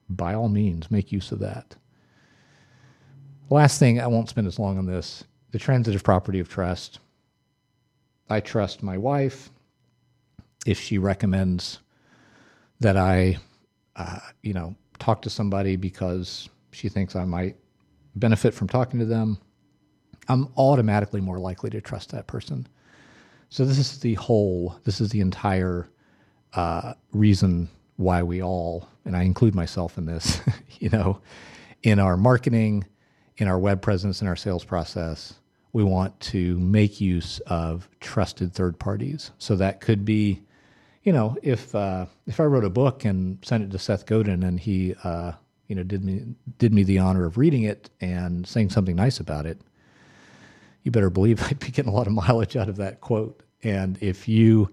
by 0.10 0.34
all 0.34 0.50
means, 0.50 0.92
make 0.92 1.12
use 1.12 1.32
of 1.32 1.40
that. 1.40 1.76
Last 3.50 3.80
thing, 3.80 4.00
I 4.00 4.08
won't 4.08 4.30
spend 4.30 4.48
as 4.48 4.60
long 4.60 4.78
on 4.78 4.86
this 4.86 5.24
the 5.52 5.60
transitive 5.60 6.04
property 6.04 6.40
of 6.40 6.50
trust. 6.50 7.00
I 8.30 8.40
trust 8.40 8.82
my 8.82 8.98
wife. 8.98 9.50
If 10.66 10.80
she 10.80 10.98
recommends 10.98 11.80
that 12.80 12.98
I 12.98 13.38
uh, 13.96 14.20
you 14.42 14.54
know, 14.54 14.76
talk 15.00 15.22
to 15.24 15.30
somebody 15.30 15.76
because 15.76 16.50
she 16.72 16.90
thinks 16.90 17.16
I 17.16 17.26
might 17.26 17.56
benefit 18.16 18.54
from 18.54 18.68
talking 18.68 19.00
to 19.00 19.06
them, 19.06 19.40
I'm 20.28 20.50
automatically 20.58 21.22
more 21.22 21.40
likely 21.40 21.70
to 21.72 21.82
trust 21.82 22.12
that 22.12 22.28
person. 22.28 22.68
So 23.50 23.66
this 23.66 23.78
is 23.78 24.00
the 24.00 24.16
whole, 24.16 24.80
this 24.84 25.00
is 25.00 25.10
the 25.10 25.22
entire 25.22 25.88
uh, 26.54 26.94
reason 27.12 27.70
why 27.98 28.24
we 28.24 28.42
all, 28.42 28.88
and 29.06 29.16
I 29.16 29.24
include 29.24 29.54
myself 29.56 29.98
in 29.98 30.06
this, 30.06 30.40
you 30.80 30.90
know, 30.90 31.22
in 31.84 32.00
our 32.00 32.18
marketing, 32.18 32.86
in 33.38 33.48
our 33.48 33.60
web 33.60 33.82
presence, 33.82 34.22
in 34.22 34.28
our 34.28 34.36
sales 34.36 34.64
process, 34.64 35.36
we 35.74 35.84
want 35.84 36.18
to 36.20 36.60
make 36.60 37.02
use 37.02 37.40
of 37.48 37.90
trusted 38.00 38.54
third 38.54 38.80
parties. 38.80 39.32
So 39.40 39.56
that 39.56 39.82
could 39.82 40.06
be, 40.06 40.42
you 41.04 41.12
know, 41.12 41.36
if 41.42 41.74
uh, 41.76 42.06
if 42.28 42.40
I 42.40 42.44
wrote 42.44 42.64
a 42.64 42.70
book 42.70 43.06
and 43.06 43.44
sent 43.44 43.64
it 43.64 43.72
to 43.72 43.80
Seth 43.80 44.06
Godin 44.06 44.44
and 44.44 44.60
he, 44.60 44.96
uh, 45.04 45.34
you 45.68 45.76
know, 45.76 45.84
did 45.84 46.04
me 46.06 46.24
did 46.60 46.74
me 46.74 46.84
the 46.84 47.00
honor 47.00 47.26
of 47.26 47.38
reading 47.38 47.64
it 47.64 47.90
and 48.00 48.48
saying 48.48 48.70
something 48.70 48.96
nice 48.96 49.20
about 49.20 49.46
it, 49.46 49.60
you 50.84 50.92
better 50.92 51.10
believe 51.10 51.42
I'd 51.50 51.60
be 51.60 51.72
getting 51.72 51.92
a 51.92 51.96
lot 51.96 52.08
of 52.08 52.14
mileage 52.14 52.56
out 52.56 52.70
of 52.70 52.78
that 52.78 53.02
quote. 53.02 53.42
And 53.64 53.98
if 54.02 54.28
you, 54.28 54.70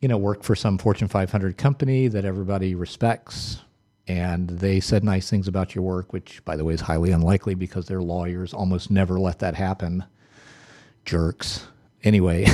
you 0.00 0.08
know, 0.08 0.16
work 0.16 0.42
for 0.42 0.54
some 0.54 0.78
Fortune 0.78 1.08
500 1.08 1.56
company 1.56 2.08
that 2.08 2.24
everybody 2.24 2.74
respects, 2.74 3.58
and 4.06 4.48
they 4.48 4.80
said 4.80 5.04
nice 5.04 5.28
things 5.30 5.46
about 5.46 5.74
your 5.74 5.84
work, 5.84 6.12
which, 6.12 6.44
by 6.44 6.56
the 6.56 6.64
way, 6.64 6.74
is 6.74 6.80
highly 6.80 7.12
unlikely 7.12 7.54
because 7.54 7.86
their 7.86 8.02
lawyers 8.02 8.54
almost 8.54 8.90
never 8.90 9.20
let 9.20 9.38
that 9.40 9.54
happen. 9.54 10.04
Jerks. 11.04 11.66
Anyway, 12.02 12.46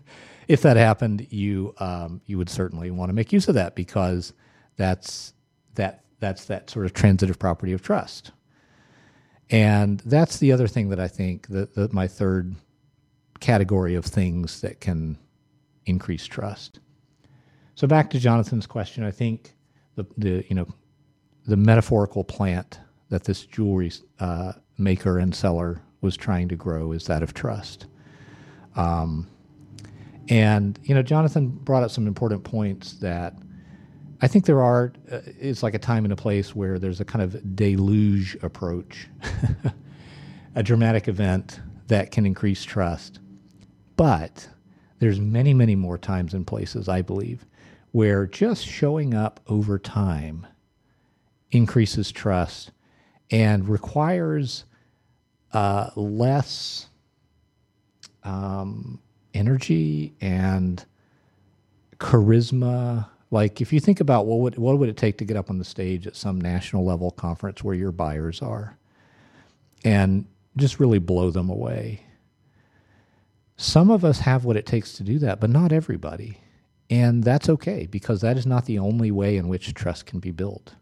if 0.48 0.62
that 0.62 0.76
happened, 0.76 1.26
you 1.30 1.74
um, 1.78 2.20
you 2.26 2.38
would 2.38 2.48
certainly 2.48 2.90
want 2.90 3.08
to 3.08 3.12
make 3.12 3.32
use 3.32 3.48
of 3.48 3.54
that 3.54 3.74
because 3.74 4.32
that's 4.76 5.32
that 5.74 6.04
that's 6.20 6.44
that 6.46 6.70
sort 6.70 6.86
of 6.86 6.92
transitive 6.92 7.38
property 7.38 7.72
of 7.72 7.82
trust. 7.82 8.32
And 9.50 10.00
that's 10.00 10.38
the 10.38 10.52
other 10.52 10.68
thing 10.68 10.90
that 10.90 11.00
I 11.00 11.08
think 11.08 11.48
that, 11.48 11.74
that 11.74 11.92
my 11.92 12.06
third 12.06 12.54
category 13.40 13.94
of 13.94 14.04
things 14.04 14.60
that 14.60 14.80
can 14.80 15.18
increase 15.86 16.26
trust. 16.26 16.78
So 17.74 17.86
back 17.86 18.10
to 18.10 18.18
Jonathan's 18.18 18.66
question, 18.66 19.02
I 19.04 19.10
think 19.10 19.54
the, 19.96 20.06
the 20.18 20.44
you 20.48 20.54
know 20.54 20.68
the 21.46 21.56
metaphorical 21.56 22.22
plant 22.22 22.78
that 23.08 23.24
this 23.24 23.44
jewelry 23.44 23.90
uh, 24.20 24.52
maker 24.78 25.18
and 25.18 25.34
seller 25.34 25.82
was 26.00 26.16
trying 26.16 26.48
to 26.48 26.56
grow 26.56 26.92
is 26.92 27.06
that 27.06 27.22
of 27.22 27.34
trust. 27.34 27.86
Um, 28.76 29.26
and 30.28 30.78
you 30.84 30.94
know, 30.94 31.02
Jonathan 31.02 31.48
brought 31.48 31.82
up 31.82 31.90
some 31.90 32.06
important 32.06 32.44
points 32.44 32.94
that 32.94 33.34
I 34.22 34.28
think 34.28 34.44
there 34.44 34.62
are. 34.62 34.92
Uh, 35.10 35.20
it's 35.38 35.62
like 35.62 35.74
a 35.74 35.78
time 35.78 36.04
and 36.04 36.12
a 36.12 36.16
place 36.16 36.54
where 36.54 36.78
there's 36.78 37.00
a 37.00 37.04
kind 37.04 37.22
of 37.22 37.56
deluge 37.56 38.36
approach, 38.42 39.08
a 40.54 40.62
dramatic 40.62 41.08
event 41.08 41.60
that 41.88 42.10
can 42.10 42.26
increase 42.26 42.62
trust. 42.64 43.20
But 43.96 44.48
there's 44.98 45.20
many, 45.20 45.54
many 45.54 45.74
more 45.74 45.98
times 45.98 46.34
and 46.34 46.46
places, 46.46 46.88
I 46.88 47.02
believe, 47.02 47.46
where 47.92 48.26
just 48.26 48.66
showing 48.66 49.14
up 49.14 49.40
over 49.46 49.78
time 49.78 50.46
increases 51.50 52.12
trust 52.12 52.70
and 53.30 53.68
requires 53.68 54.64
uh, 55.52 55.90
less 55.96 56.86
um, 58.22 59.00
energy 59.34 60.14
and 60.20 60.84
charisma. 61.98 63.08
Like 63.30 63.60
if 63.60 63.72
you 63.72 63.80
think 63.80 64.00
about 64.00 64.26
what 64.26 64.40
would 64.40 64.58
what 64.58 64.78
would 64.78 64.88
it 64.88 64.96
take 64.96 65.18
to 65.18 65.24
get 65.24 65.36
up 65.36 65.50
on 65.50 65.58
the 65.58 65.64
stage 65.64 66.06
at 66.06 66.16
some 66.16 66.40
national 66.40 66.84
level 66.84 67.10
conference 67.10 67.62
where 67.62 67.74
your 67.74 67.92
buyers 67.92 68.42
are, 68.42 68.76
and 69.84 70.26
just 70.56 70.80
really 70.80 70.98
blow 70.98 71.30
them 71.30 71.48
away. 71.48 72.02
Some 73.56 73.90
of 73.90 74.04
us 74.04 74.20
have 74.20 74.44
what 74.44 74.56
it 74.56 74.66
takes 74.66 74.94
to 74.94 75.02
do 75.02 75.18
that, 75.20 75.38
but 75.38 75.50
not 75.50 75.72
everybody. 75.72 76.38
And 76.88 77.22
that's 77.22 77.48
okay 77.48 77.86
because 77.86 78.20
that 78.22 78.36
is 78.36 78.46
not 78.46 78.64
the 78.64 78.78
only 78.78 79.10
way 79.10 79.36
in 79.36 79.48
which 79.48 79.74
trust 79.74 80.06
can 80.06 80.18
be 80.18 80.32
built. 80.32 80.74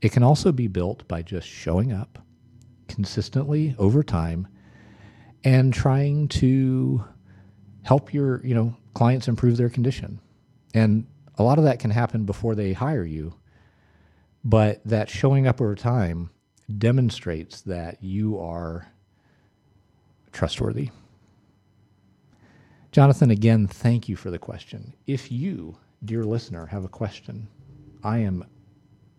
It 0.00 0.12
can 0.12 0.22
also 0.22 0.52
be 0.52 0.68
built 0.68 1.06
by 1.06 1.22
just 1.22 1.46
showing 1.46 1.92
up 1.92 2.18
consistently 2.88 3.74
over 3.78 4.02
time 4.02 4.48
and 5.44 5.74
trying 5.74 6.28
to 6.28 7.04
help 7.82 8.14
your, 8.14 8.44
you 8.44 8.54
know, 8.54 8.74
clients 8.94 9.28
improve 9.28 9.56
their 9.56 9.68
condition. 9.68 10.20
And 10.72 11.06
a 11.40 11.42
lot 11.42 11.56
of 11.56 11.64
that 11.64 11.78
can 11.78 11.90
happen 11.90 12.24
before 12.26 12.54
they 12.54 12.74
hire 12.74 13.04
you. 13.04 13.34
But 14.44 14.82
that 14.84 15.08
showing 15.08 15.46
up 15.46 15.60
over 15.60 15.74
time 15.74 16.28
demonstrates 16.78 17.62
that 17.62 18.02
you 18.02 18.38
are 18.38 18.92
trustworthy. 20.32 20.90
Jonathan, 22.92 23.30
again, 23.30 23.66
thank 23.66 24.06
you 24.06 24.16
for 24.16 24.30
the 24.30 24.38
question. 24.38 24.92
If 25.06 25.32
you, 25.32 25.78
dear 26.04 26.24
listener, 26.24 26.66
have 26.66 26.84
a 26.84 26.88
question, 26.88 27.48
I 28.04 28.18
am 28.18 28.44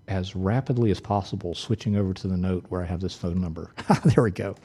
as 0.08 0.36
rapidly 0.36 0.92
as 0.92 1.00
possible 1.00 1.56
switching 1.56 1.96
over 1.96 2.14
to 2.14 2.28
the 2.28 2.38
note 2.38 2.66
where 2.70 2.84
I 2.84 2.86
have 2.86 3.02
this 3.02 3.16
phone 3.16 3.42
number. 3.42 3.74
there 4.06 4.24
we 4.24 4.32
go 4.32 4.56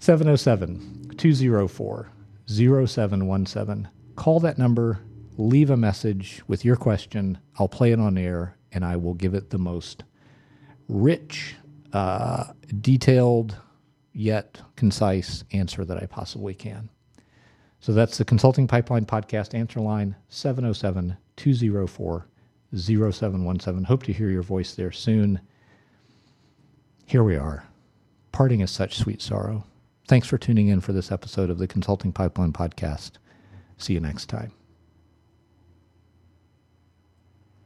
707 0.00 1.14
204 1.16 2.08
0717. 2.48 3.88
Call 4.16 4.40
that 4.40 4.58
number, 4.58 5.00
leave 5.38 5.70
a 5.70 5.76
message 5.76 6.42
with 6.46 6.64
your 6.64 6.76
question. 6.76 7.38
I'll 7.58 7.68
play 7.68 7.92
it 7.92 8.00
on 8.00 8.18
air 8.18 8.56
and 8.72 8.84
I 8.84 8.96
will 8.96 9.14
give 9.14 9.32
it 9.32 9.50
the 9.50 9.58
most 9.58 10.04
rich, 10.88 11.54
uh, 11.92 12.52
detailed, 12.80 13.56
yet 14.12 14.60
concise 14.76 15.44
answer 15.52 15.84
that 15.84 16.02
I 16.02 16.06
possibly 16.06 16.54
can. 16.54 16.90
So 17.80 17.92
that's 17.92 18.18
the 18.18 18.24
Consulting 18.24 18.66
Pipeline 18.66 19.06
Podcast 19.06 19.54
answer 19.54 19.80
line 19.80 20.16
707 20.28 21.16
204 21.36 22.26
0717. 22.74 23.84
Hope 23.84 24.02
to 24.02 24.12
hear 24.12 24.28
your 24.28 24.42
voice 24.42 24.74
there 24.74 24.92
soon. 24.92 25.40
Here 27.06 27.22
we 27.22 27.36
are. 27.36 27.64
Parting 28.32 28.60
is 28.60 28.70
such 28.70 28.98
sweet 28.98 29.22
sorrow. 29.22 29.64
Thanks 30.08 30.26
for 30.26 30.36
tuning 30.36 30.68
in 30.68 30.80
for 30.80 30.92
this 30.92 31.12
episode 31.12 31.48
of 31.48 31.58
the 31.58 31.68
Consulting 31.68 32.12
Pipeline 32.12 32.52
Podcast. 32.52 33.12
See 33.78 33.94
you 33.94 34.00
next 34.00 34.26
time. 34.26 34.57